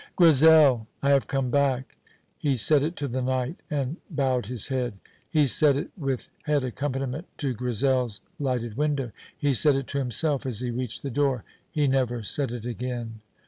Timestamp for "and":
3.69-3.97